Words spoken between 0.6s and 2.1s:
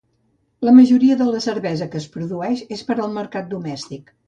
La majoria de la cervesa que es